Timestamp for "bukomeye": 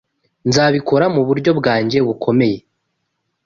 2.07-2.57